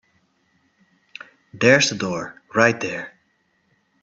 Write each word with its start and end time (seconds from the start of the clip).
There's 1.53 1.91
the 1.91 1.95
door 1.95 2.41
right 2.55 2.79
there. 2.79 3.13